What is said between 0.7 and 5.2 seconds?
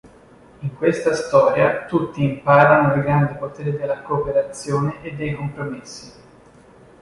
questa storia tutti imparano il grande potere della cooperazione e